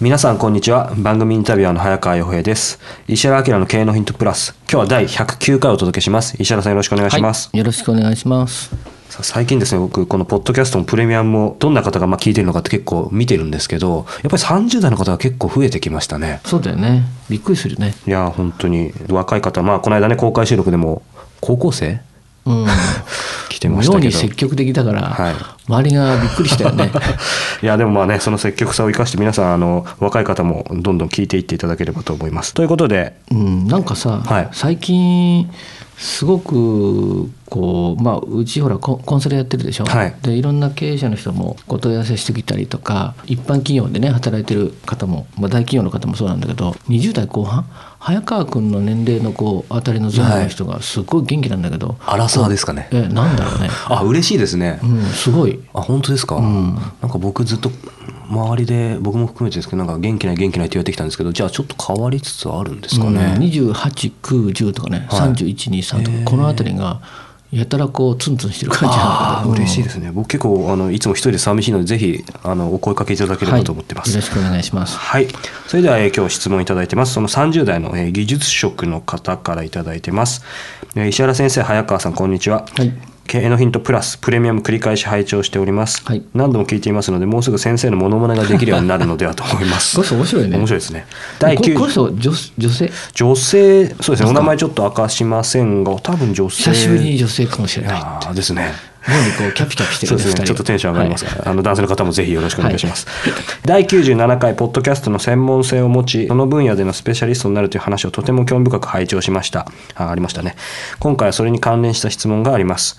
[0.00, 0.94] 皆さんこんにちは。
[0.96, 2.78] 番組インタビュアーの早川洋平です。
[3.06, 4.54] 石原明の経営のヒントプラス。
[4.62, 6.40] 今日は第109回お届けします。
[6.40, 8.74] 石原さんよろしくお願いします、はい、よろしくお願いします。
[9.10, 16.40] 最近ですね僕このポッドキャストもプレミアムもどんな方がまあ聞いてるのかって結構見てるんですけどやっぱり30代の方が結構増えてきましたね。
[16.46, 17.02] そうだよね。
[17.28, 17.92] びっくりするね。
[18.06, 18.94] いや本当に。
[19.10, 21.02] 若い方まあこの間ね公開収録でも
[21.42, 22.00] 高校生？
[22.46, 22.66] うん。
[23.49, 24.02] 来 てましたけど。
[24.02, 25.34] 妙に積極的だから、はい。
[25.68, 26.90] 周りがびっくりしたよね。
[27.62, 32.54] いやでもまあねその積極さを生かして皆さんあの若い方もどんどん聞いていっていただければと思います。
[32.54, 34.48] ということでうんなんかさ、はい。
[34.52, 35.48] 最近
[36.00, 40.14] すごくこうまあうちほらコンサルやってるでしょ、はい。
[40.22, 47.66] でいろんな経営者の人もお問い合わせしてきたりとか一般企業でね働いてる方も、まあ、大企業の方もそうなんだけど20代後半
[48.00, 52.88] 早川君の年齢のこう当たりの前後の人がすごい元気なんだけど、アラサーですかね。
[52.92, 53.68] えなんだろうね。
[53.88, 55.60] あ嬉しいですね、うんすごい。
[55.74, 56.74] あ本当ですか、ん。
[57.02, 57.70] なんか僕ずっと
[58.30, 65.32] 周りで僕も含めてですけどなんか元気ない元気ないって言われてきたんですけどじゃあちょっと変わりつつあるんですかうん、ね、28,9,10とかね、はい。
[65.32, 67.02] 31,23とかこの辺りが
[67.52, 75.26] やたらこうツンツンしてる感じなんああだけど嬉しいですね僕結構あのいつも一人で寂しいのでぜひあのお声かけいただければと思ってます、はい、よろしくお願いしますはい。
[75.66, 77.14] それでは、えー今日質問いただいてます。
[77.14, 80.42] その30代の、えー技術職の方からいただいてます。
[80.94, 82.66] えー石原先生、早川さん、こんにちは。
[82.76, 82.92] はい
[83.30, 86.24] 経営のヒントプラスプレミアム繰り返し拝聴しております、はい。
[86.34, 89.94] 何度も聞いていますのでもうすぐ先生のモノマネができるようになるのではと思います。
[89.94, 90.56] この人面白いね。
[90.56, 91.06] 面白いですね。
[91.38, 92.90] 第こ9この人女女性？
[93.14, 94.30] 女性そうですね。
[94.30, 96.72] お名前ちょっと明かしませんが多分女性。
[96.72, 98.72] 久しぶりに女性かもしれいないですね
[99.38, 101.34] こうキャピキャピしてるね二人そうですねちょっとテンション上がりますはい。
[101.34, 103.06] から、あの男性の方もぜひよろしくお願いします、
[103.64, 109.66] 第97回ポッドキャストの専門性を持ちその分野でのスペシャリストになるという話をとても興味深く拝聴しました。
[109.94, 110.56] あありましたね。
[110.98, 112.98] 今回はそれに関連した質問があります、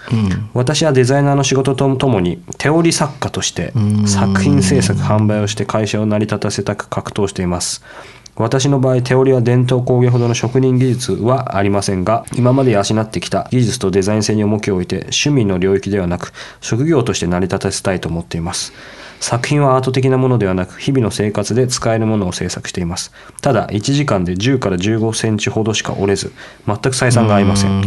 [0.54, 3.74] 私はデザイナーの仕事とともに手織り作家として
[4.06, 7.84] 作品制作販売をして会社を成り立たせたく格闘しています
[8.36, 16.32] 私の場合手織りは伝統工芸ほどの職人技術はありませんが今まで養ってきた技術とデザイン性に重きを置いて趣味の領域ではなく
[16.62, 18.74] 職業として成り立たせたいと思っています。
[19.22, 23.14] 作品はアート的なものではなく日々の生活で使えるものを制作しています。
[23.42, 26.34] ただ1時間で10から15センチほどしか折れず
[26.66, 27.82] 全く採算が合いませうん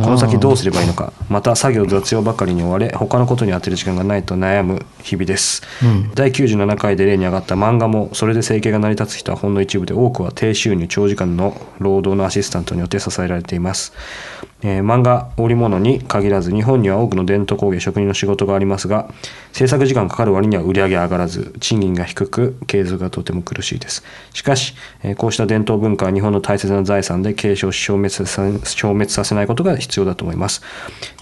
[0.00, 5.62] この先どうすればいいのかまた作業雑用ばかりに追われ他のことに当てる時間がないと悩む日々です、
[6.14, 13.92] 第97回で例に上がった漫画もそれで生計が成り立つ人はほんの一部で多くは低収入長時間の労働のアシスタントによって支えられています、
[14.62, 19.10] えー漫画織物に限らず日本には多くの伝統工芸職人の仕事がありますが
[19.52, 24.02] 制作時間かかる割には売り上げ上がらず賃金が低く継続がとても苦しいです。
[24.32, 28.24] しかし、えーこうした伝統文化は日本の大切な財産で継承し消滅さ
[28.64, 30.62] 消滅させないことが必要だと思います、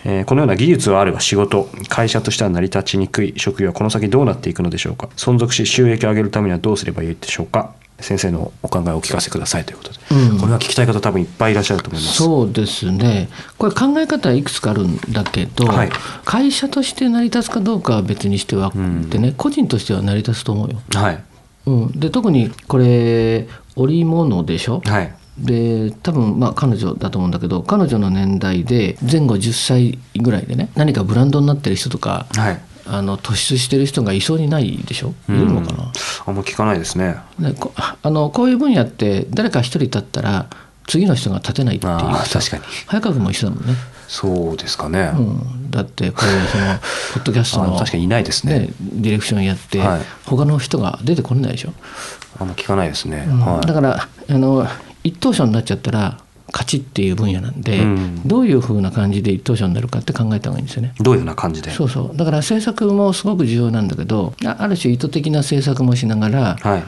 [0.04, 5.08] えーこのような技術はあれば仕事会社としては成り立ちにくい職業はこの先どうなっていくのでしょうか。
[5.16, 7.72] 存続し収益を上げるためにはどうすればいいでしょうか。
[8.00, 10.38] 先生のお考えをお聞かせくださいということで、うん。
[10.38, 12.16] これは聞きたい方多分いっぱいいらっしゃると思います。
[12.16, 13.28] そうですね。
[13.56, 15.90] これ考え方はいくつかあるんだけど、はい。
[16.24, 18.72] 会社として成り立つかどうかは別にしてはっ
[19.10, 21.24] てね、個人としては成り立つと思うよ、はい。
[21.66, 25.14] うん、で特にこれ織物でしょ、はい。
[25.38, 35.14] で多分まあ彼女だと思うんだけど彼女の年代で前後10歳ぐらいでね何かブランドになってる人とか、はいあの突出してる人がいそうにないでしょ？
[35.28, 35.92] いるのかな、
[36.26, 37.16] あんま聞かないですね。
[38.02, 40.46] あのこういう分野って誰か一人立ったら
[40.86, 42.62] 次の人が立てないっていう確かに。
[42.86, 43.74] 早川君も一緒だもんね、
[44.06, 46.78] そうですかね、うん、だってこれその
[47.14, 48.58] ポッドキャストのあ確かにいないですね。
[48.58, 50.00] ねディレクションやって、はい。
[50.26, 51.72] 他の人が出てこれないでしょ、
[52.38, 53.40] あんま聞かないですね、うん。
[53.40, 53.66] はい。
[53.66, 54.68] だからあの
[55.02, 56.18] 一等賞になっちゃったら
[56.54, 58.22] 勝ちっていう分野なんで、うん。
[58.24, 60.94] どういうふうな感じで一等賞になるかって考えた方がいいんですよね。
[61.00, 61.72] どういうような感じで？
[61.72, 62.16] そうそう。
[62.16, 66.84] だから政策もすごく重要なんだけどあある種意図的な政策もしながらはい。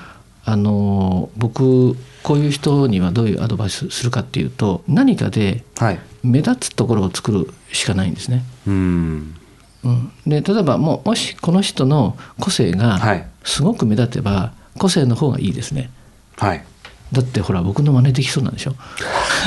[0.48, 5.98] あの僕こういう人にはどういうアドバイスするかっていうと何かではい。
[6.22, 8.44] 目立つところを作るしかないんですね。
[8.68, 9.34] うん。
[9.82, 13.26] うん、で例えばもうもしこの人の個性はがい。
[13.42, 15.90] すごく目立てば個性の方がいいですね。
[16.36, 16.64] はい。
[17.12, 18.74] だってほら僕の真似できそうなんでしょ。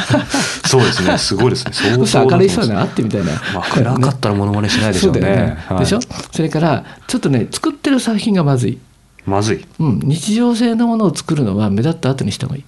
[0.68, 1.18] そうですね。
[1.18, 1.74] すごいですね。
[1.74, 3.32] 相当嘘明るい人だと思に会ってみたいな。
[3.54, 5.20] まあ暗かったらモノマネしないでしょうね。
[5.22, 5.58] そうね。
[5.68, 5.80] はい。
[5.80, 6.00] でしょ？
[6.32, 8.78] それからちょっとね作ってる作品がまずい、
[9.26, 9.66] まずい。
[9.80, 12.64] うん、日常性のものを作るのは目立った後にした方がいい。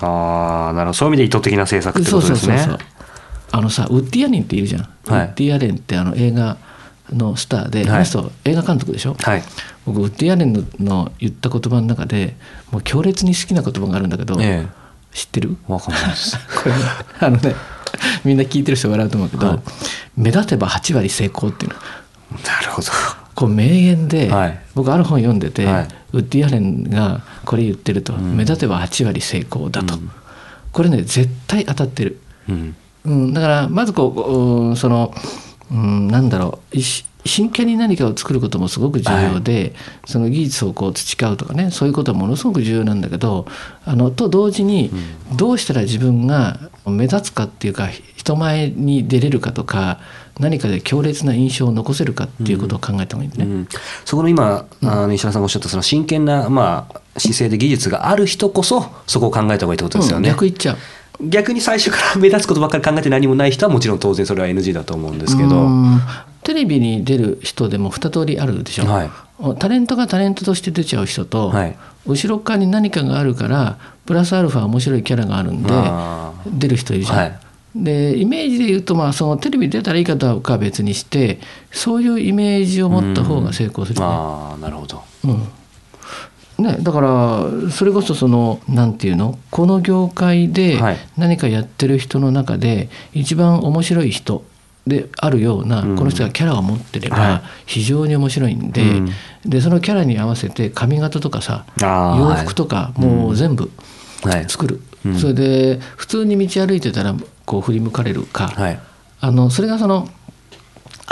[0.00, 0.92] ああなるほど。
[0.94, 2.58] そういう意味で意図的な制作ってそうことですね。
[2.58, 2.86] そうそうそう
[3.54, 5.26] あのさウッディ・アレンっているじゃん、はい。
[5.26, 6.56] ウッディ・アレンってあの映画
[7.12, 7.90] のスターで、はい。
[7.90, 9.14] あの人映画監督でしょ？
[9.20, 9.42] はい。
[9.84, 12.34] 僕ウッディ・アレンのの言った言葉の中で
[12.70, 14.66] もう強烈に好きな言葉があるんだけど、え
[15.12, 15.56] 知ってる？
[15.68, 16.36] えわかんないです。
[16.62, 16.80] これね
[17.20, 17.54] あのね
[18.24, 19.60] みんな聞いてる人笑うと思うけど、はい。
[20.16, 21.78] 目立てば8割成功っていうの。
[22.44, 22.88] なるほど。
[23.34, 24.60] こう名言で、はい。
[24.74, 25.88] 僕ある本読んでて、はい。
[26.12, 28.36] ウッディ・アレンがこれ言ってると、ん。
[28.36, 30.10] 目立てば8割成功だと、うん。
[30.72, 32.20] これね絶対当たってる。
[32.48, 32.76] うん。
[33.04, 35.12] うん、だからまずこううんその、
[35.70, 36.76] うん、なんだろう
[37.24, 39.74] 真剣に何かを作ることもすごく重要で、
[40.06, 43.46] その技術をこう培うとかねそういうことはものすごく重要なんだけど
[43.84, 44.90] あのと同時に
[45.36, 50.00] どうしたら自分が目立つかっていうか人前に出れるかとか
[50.40, 53.44] 何かで強烈な印象を残せるかっていうことを考えた方がいいんだね。
[53.44, 53.68] うん、
[54.04, 60.22] そこの今、あの石原さんがおっしゃったその真剣な、まあ、姿勢で技術がある人こそそこを考えた方がいいってことですようん。
[60.22, 60.30] ね。
[60.30, 60.76] 逆言っちゃう
[61.20, 65.56] 逆に最初から目立つことばっかり考えて何もない人はもちろん当然それは NG だと思うんですけど。
[65.56, 66.00] うん
[66.42, 69.10] テレビに出る人でも二通りあるでしょ、はい
[69.58, 75.72] タレントがタレントとして出ちゃう人と、はい後ろ側に何かがあるからプラスアルファ面白いキャラがあるんで
[76.46, 77.18] 出る人いるじゃん。
[77.18, 77.38] はい
[77.74, 84.04] でイメージで言うとまあそのテレビ出たらいいかどうかは別にしてそういうイメージを持った方が成功するね。
[84.04, 85.02] ああなるほど。
[85.24, 85.48] うん
[86.58, 89.38] ね、だからそれこそそのなんていうの？
[89.50, 90.96] この業界ではい。
[91.16, 94.44] 何かやってる人の中で一番面白い人
[94.86, 95.96] であるようなうん。
[95.96, 97.20] この人がキャラを持ってれはい。
[97.20, 99.10] ば非常に面白いんで,、うん。
[99.44, 103.70] でそのキャラに合わせて髪型とかさ洋服とかもう全部
[104.22, 104.48] はい。
[104.48, 105.18] 作る、うん。
[105.18, 107.14] それで普通に道歩いてたら
[107.44, 108.78] こう振り向かれるか、はい。
[109.20, 110.08] あのそれがその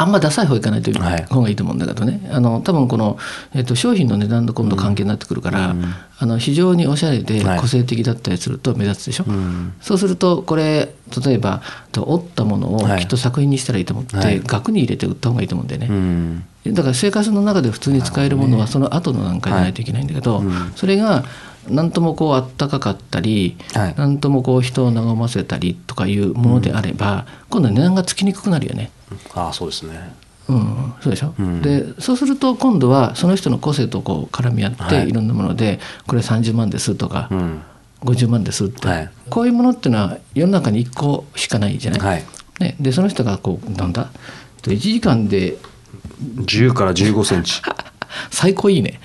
[0.01, 1.25] あんまダサい方いかないというはい。
[1.25, 3.19] 方がいいと思うんだけどね、あの多分この、
[3.55, 5.85] えっと商品の値段と今度関係になってくるから、うん。
[6.23, 7.61] あの非常におしゃれではい。
[7.61, 9.73] 個性的だったりすると目立つでしょ、うん。
[9.81, 10.93] そうするとこれ
[11.25, 11.63] 例えば
[11.97, 13.01] 折ったものをはい。
[13.01, 14.41] きっと作品にしたらいいと思って、はい。
[14.45, 16.45] 額に入れて売った方がいいと思うんだよね、うん。
[16.75, 20.47] だから生活の中で普通に使えるものはその後の段階じゃないといけないんだけど、はい。
[20.47, 20.73] うん。
[20.77, 21.25] それが
[21.71, 23.95] 何ともこうあったかかったり、はい。
[23.97, 28.91] 何ともこう人を和ませたりとかいうものであれば、今度は値段がつきにくくなるよね。
[29.35, 30.15] ああそうですね。
[30.49, 31.63] うん、そうでしょ、うん。
[31.63, 35.09] でそうすると今度はその人の個性とこう絡み合って、はい。
[35.09, 37.63] い、ろんなものでこれ30万ですとか、うん。
[38.03, 39.11] 50万ですって、はい。
[39.29, 42.25] こういうものっていうのは世の中に1個しかないじゃない、はい。
[42.61, 44.11] ね、でその人がこうなんだ
[44.63, 45.57] ？1時間で
[46.23, 47.63] 10から15センチ。
[48.31, 49.01] 最高いいね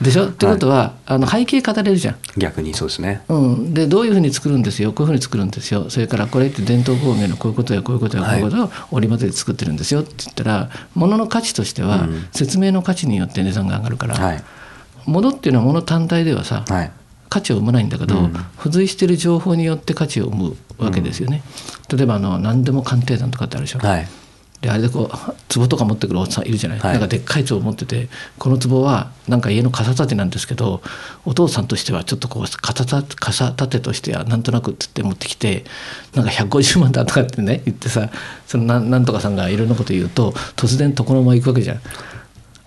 [0.00, 0.28] でしょ？
[0.28, 2.16] ってことは、あの背景語れるじゃん。
[2.36, 3.22] 逆にそうですね。
[3.28, 4.92] うん、でどういうふうに作るんですよ？
[4.92, 5.88] こういうふうに作るんですよ。
[5.88, 10.00] それからこれって伝統工芸のこういうことやこういうことやこういうことを織り交ぜて作ってるんですよ。
[10.00, 12.28] って言ったら物の価値としてはうん。
[12.32, 14.42] 説明の価値によって値段が上がるから、はい。
[15.06, 16.90] 物っていうのは物単体ではさ、はい。
[17.28, 18.32] 価値を生まないんだけど、うん。
[18.58, 21.42] 付随している情報によって価値を生むわけですよね。
[21.90, 23.78] 例えばあの何でも鑑定団とかってあるでしょ？
[23.78, 24.06] はい
[24.60, 28.08] であれでこう壺とか持ってくるおっさんいるじゃない、はいなんかでっかい壺持ってて
[28.38, 30.82] この壺はなんか家の傘立てなんですけど
[31.24, 32.84] お父さんとしてはちょっとこう傘
[33.50, 35.64] 立てとしてはなんとなくって言って持ってきて
[36.14, 38.10] なんか150万だとかってね言ってさ
[38.46, 41.80] そのなんとかさんがいろんなこと言うと突然床の間行くわけじゃん。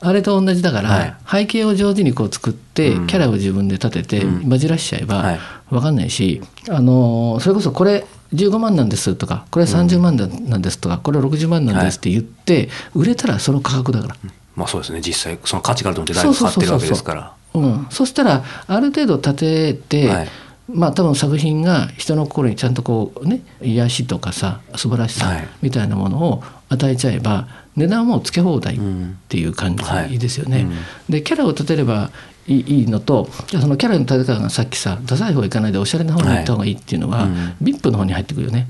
[0.02, 1.16] あれと同じだから、はい。
[1.30, 3.08] 背景を上手にこう作って、うん。
[3.08, 4.50] キャラを自分で立てて、うん。
[4.50, 5.40] 混じらしちゃえばはい。
[5.70, 14.16] 分かんないし、あのーそれこそこれ15万なんですとかこれ30万なんですとか、これ60万なんですって言って、売れたらその価格だから、
[14.56, 15.02] まあそうですね。
[15.02, 17.34] 実際その価値があると思って誰か買ってるわけですから。
[17.56, 20.30] うん、そしたらある程度立てて、はい
[20.72, 25.48] まあ多分作品が人の心にちゃんとこうね癒しとかさ素晴らしさはい。
[25.62, 30.10] みたいなものを与えちゃえば値段はもうつけ放題っうんていう感はい。
[30.12, 30.68] じですよね。
[31.08, 31.14] うん。
[31.14, 32.12] でキャラを立てれば
[32.48, 38.68] いいいいのとじゃあそのキャラの立て方がさっきさダサい方いかないでおしゃれな方に行った方がいいっていうのは、はいうん VIP の方に入ってくるよね。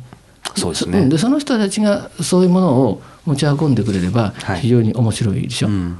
[0.55, 1.01] そうですね。
[1.05, 1.09] ん。
[1.09, 4.61] でその人たちがそういうものを持ち運んでくれればはい。
[4.61, 5.67] 非常に面白いでしょ。
[5.67, 5.97] うん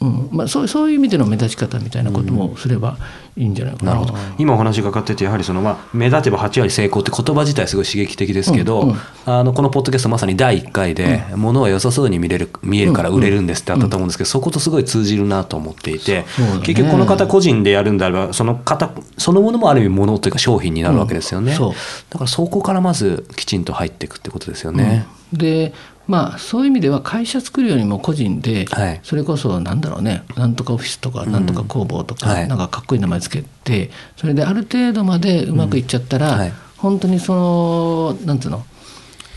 [0.00, 0.28] うん。
[0.30, 2.98] まあ、そうそういう意味での目立ち方みたいなこともすれば
[3.36, 3.94] いいんじゃないかな。
[3.94, 4.18] なるほど。
[4.38, 8.96] 今お話がかかっててやはりその、まあ、目立てば8割成功って言葉自体すごい刺激的ですけど、うんうん。
[9.26, 16.26] あのこのポッドキャストまさに第1回で、物は良さそうに見れる見えるから売れるんですってあったと思うんですけど、そことすごい通じるなと思っていて、ね。
[16.62, 25.06] 結局この方個人でやるんであればその方そのものもある意味物というか商品になるわけですよね、だからそこからまずきちんと入っていくってことですよね。
[25.32, 25.72] で
[26.06, 29.00] まあそういう意味では会社作るよりも個人で、はい。
[29.02, 32.48] それこそなんだろうねなんとかオフィスとかなんとか工房とか、はい。
[32.48, 36.38] なんかかっこいい名前つけてそれである程度までうまくいっちゃったら、うん。
[36.38, 36.52] はい。
[36.78, 38.64] 本当にそのなんつうの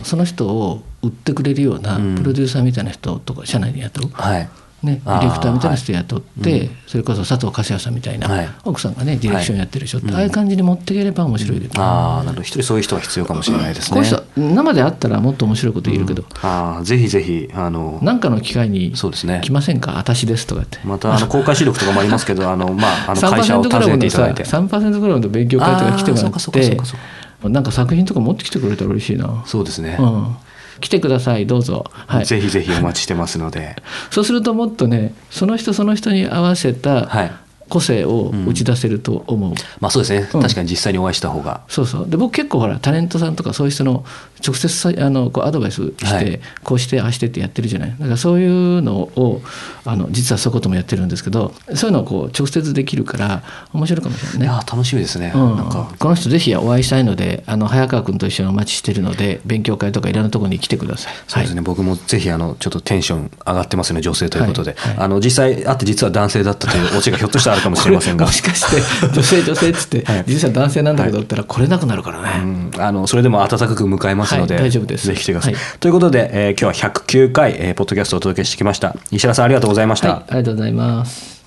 [0.04, 2.16] その人を売ってくれるようなうん。
[2.16, 4.50] プロデューサーみたいな人とか社内に雇う、はい
[4.84, 6.70] ね、ディレクターみたいな人雇って、はい。
[6.88, 8.50] それこそ佐藤粕谷さんみたいな、はい。
[8.66, 12.42] 奥さんがねディレクションやってる人って、はいああいう感じに持っていければ面白いけどね、ああなるほど。
[12.42, 14.02] 一人そういう人が必要かもしれないですね。
[14.02, 19.42] こういう人生で会ったらもっと面白いこと言えるけど、ああぜひぜひあのなんかの機会にそうですね。
[19.44, 19.98] 来ませんか？
[19.98, 20.80] 私ですとかって。
[20.84, 24.44] またあの公開収録とかもありますけどあの、まあ、あの 会社を3%訪ねていただいて。
[24.44, 26.98] 3%グラムの勉強会とか来てもらってかそ
[27.44, 29.44] うなんか作品とか持ってきてくれたら嬉しいな。
[29.46, 30.36] そうですね、うん、
[30.82, 33.76] 来てくださいどうぞ、はい、ぜひぜひお待ちしてますので。
[34.12, 37.32] そうするともっとねその人その人に合わせたはい
[37.72, 40.42] 個性を打ち出せると思う、まあそうですね、うん。
[40.42, 41.62] 確かに実際にお会いした方が。
[41.70, 42.10] そうそう。
[42.10, 44.04] で僕結構ほらタレントさんとかそういう人の
[44.46, 46.40] 直接さあのこうアドバイスして、はい。
[46.64, 47.92] こうしてああしてってやってるじゃない。
[47.92, 49.42] だからそういうのを
[49.86, 54.46] あの実はそういうこともやってるんですけどそういうのをこう直接できるから面白いかもしれないね。
[54.46, 55.56] いや楽しみですね、うん。
[55.56, 55.94] なんか。
[55.98, 61.14] この人ぜひお会いしたいのであの早川君と一緒にお待ちしてるので勉強会とかいろんなところに来てください。
[61.28, 64.96] そうですね、僕もぜひあのちょっとテンション上がってますね女性ということで、はい。
[64.96, 65.06] はい。
[65.06, 68.26] あの実際会って実は男性だったというオチがひょっとしたらあるかもしれませんが。
[68.26, 68.62] もしかし
[69.02, 70.24] て女性女性っつって、 はい。
[70.28, 72.30] 実は男性なんだけどったら来れなくなるからね。
[72.44, 72.82] うん。
[72.82, 75.08] あのそれでも温かく迎えますので、はい大丈夫です。
[75.08, 75.54] ぜひ来てください。
[75.54, 75.64] はい。
[75.80, 78.96] ということで、えー今日は109回、えーポッドキャストをお届けしてきました。
[79.12, 81.42] 石原さんありがとうございました、はい、ありがとうございます。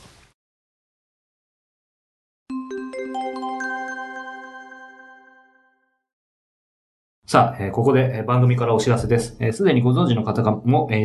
[7.26, 9.36] さあ、えーここでえー番組からお知らせです。
[9.40, 11.04] えーすでにご存知の方がもえ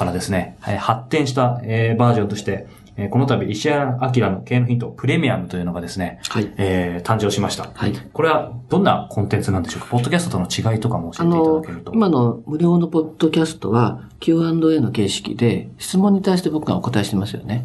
[0.00, 2.66] からですね、えー発展した、えーバージョンとして、
[2.96, 6.52] えーこの度石原明の経営のヒントプレミアムというのがですね、はい。
[6.58, 7.70] えー誕生しました。
[7.72, 7.92] はい。
[8.12, 9.86] これはどんなコンテンツなんでしょうか？
[9.90, 17.64] ポッドキャストとの違いとかも教あえていただのけると。、今の無料のポッドキャストは Q&A の形式で質問に対して僕がお答えしてますよね。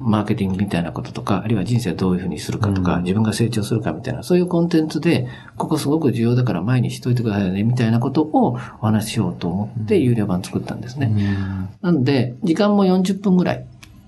[0.00, 3.02] マーケティングみたいなこととか、あるいは人生をどういうふうにするかとか、うん。
[3.02, 11.12] 自分が成長するかみたいな、そういうコンテンツで、ここすごく重要だから前にしといてくださいね、みたいなことをお話ししようと思って有料版作ったんですね。
[11.12, 11.68] うん。
[11.82, 13.66] なので、時間も40分ぐらい、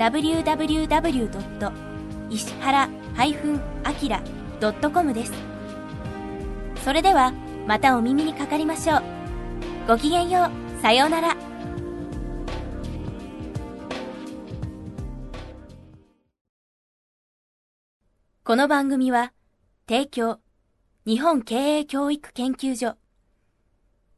[0.00, 1.72] www.
[2.30, 5.32] 石原 -akira.com です。
[6.82, 7.34] それでは、
[7.66, 9.02] またお耳にかかりましょう。
[9.86, 10.44] ごきげんよ
[10.78, 10.80] う。
[10.80, 11.36] さようなら。
[18.42, 19.34] この番組は、
[19.86, 20.40] 提供、
[21.06, 22.96] 日本経営教育研究所、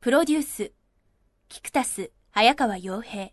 [0.01, 0.73] プロデュース、
[1.49, 3.33] キクタス、早川洋平、